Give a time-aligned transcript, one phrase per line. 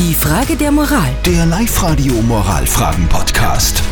[0.00, 1.10] Die Frage der Moral.
[1.26, 3.82] Der Live-Radio Moralfragen-Podcast.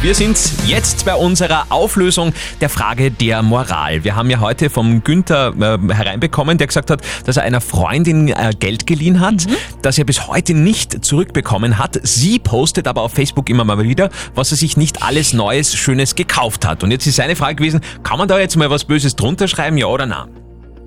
[0.00, 2.32] Wir sind jetzt bei unserer Auflösung
[2.62, 4.02] der Frage der Moral.
[4.02, 8.28] Wir haben ja heute vom Günther äh, hereinbekommen, der gesagt hat, dass er einer Freundin
[8.28, 9.46] äh, Geld geliehen hat,
[9.82, 12.00] das er bis heute nicht zurückbekommen hat.
[12.02, 16.14] Sie postet aber auf Facebook immer mal wieder, was er sich nicht alles Neues, Schönes
[16.14, 16.82] gekauft hat.
[16.82, 19.76] Und jetzt ist seine Frage gewesen, kann man da jetzt mal was Böses drunter schreiben,
[19.76, 20.45] ja oder nein?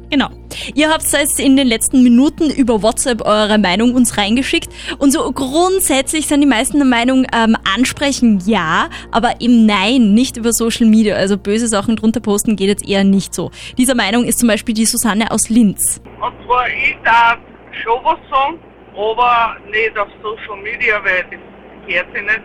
[0.09, 0.29] Genau.
[0.73, 4.69] Ihr habt jetzt in den letzten Minuten über WhatsApp eure Meinung uns reingeschickt.
[4.97, 10.37] Und so grundsätzlich sind die meisten der Meinung, ähm, ansprechen ja, aber eben nein, nicht
[10.37, 11.15] über Social Media.
[11.15, 13.51] Also böse Sachen drunter posten geht jetzt eher nicht so.
[13.77, 16.01] Dieser Meinung ist zum Beispiel die Susanne aus Linz.
[16.19, 17.37] Und zwar, ich darf
[17.83, 18.59] schon was sagen,
[18.97, 22.41] aber nicht auf Social Media, weil das gehört sich nicht.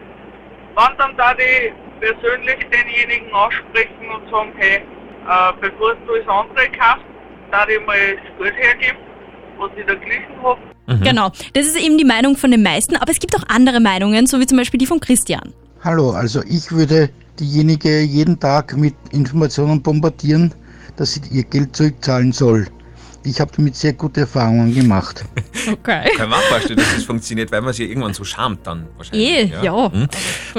[0.76, 6.68] Wenn dann da die persönlich denjenigen ansprechen und sagen, hey, äh, bevor du das andere
[6.78, 7.13] kaufst,
[7.54, 7.96] da ich mal
[8.38, 8.98] das Geld hergeben,
[9.58, 10.60] was ich da gelesen habe.
[11.04, 11.30] Genau.
[11.52, 14.40] Das ist eben die Meinung von den meisten, aber es gibt auch andere Meinungen, so
[14.40, 15.52] wie zum Beispiel die von Christian.
[15.82, 20.52] Hallo, also ich würde diejenige jeden Tag mit Informationen bombardieren,
[20.96, 22.66] dass sie ihr Geld zurückzahlen soll.
[23.26, 25.24] Ich habe damit sehr gute Erfahrungen gemacht.
[25.66, 26.10] Okay.
[26.16, 29.28] Kann man auch vorstellen, dass das funktioniert, weil man sich irgendwann so schamt dann wahrscheinlich.
[29.28, 29.90] Eh, ja.
[29.90, 30.08] Hm?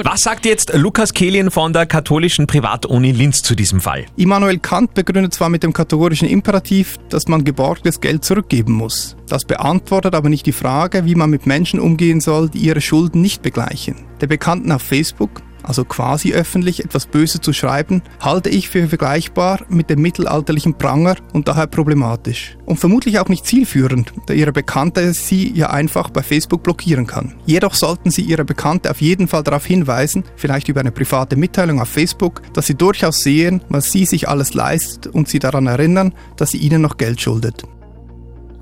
[0.02, 4.06] Was sagt jetzt Lukas Kehlin von der katholischen Privatuni Linz zu diesem Fall?
[4.16, 9.16] Immanuel Kant begründet zwar mit dem kategorischen Imperativ, dass man geborgtes Geld zurückgeben muss.
[9.28, 13.20] Das beantwortet aber nicht die Frage, wie man mit Menschen umgehen soll, die ihre Schulden
[13.20, 13.96] nicht begleichen.
[14.20, 19.60] Der Bekannten auf Facebook, also quasi öffentlich etwas Böses zu schreiben, halte ich für vergleichbar
[19.68, 22.56] mit dem mittelalterlichen Pranger und daher problematisch.
[22.64, 27.34] Und vermutlich auch nicht zielführend, da Ihre Bekannte sie ja einfach bei Facebook blockieren kann.
[27.46, 31.80] Jedoch sollten Sie Ihre Bekannte auf jeden Fall darauf hinweisen, vielleicht über eine private Mitteilung
[31.80, 36.14] auf Facebook, dass Sie durchaus sehen, was sie sich alles leistet und Sie daran erinnern,
[36.36, 37.64] dass sie Ihnen noch Geld schuldet.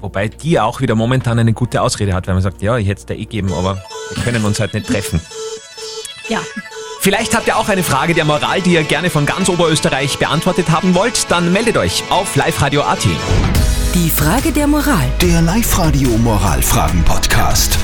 [0.01, 3.01] Wobei die auch wieder momentan eine gute Ausrede hat, weil man sagt, ja, ich hätte
[3.01, 3.83] es dir eh geben, aber
[4.15, 5.21] wir können uns halt nicht treffen.
[6.29, 6.41] Ja.
[7.05, 10.71] Vielleicht habt ihr auch eine Frage der Moral, die ihr gerne von ganz Oberösterreich beantwortet
[10.71, 13.07] haben wollt, dann meldet euch auf liveradio.at.
[13.95, 15.13] Die Frage der Moral.
[15.21, 17.79] Der Live-Radio Moralfragen-Podcast.